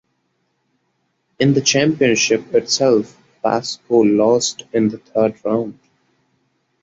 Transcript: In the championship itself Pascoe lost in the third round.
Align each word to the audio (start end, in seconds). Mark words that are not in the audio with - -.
In 1.39 1.53
the 1.53 1.61
championship 1.61 2.55
itself 2.55 3.15
Pascoe 3.43 3.99
lost 4.01 4.63
in 4.73 4.89
the 4.89 4.97
third 4.97 5.35
round. 5.45 5.77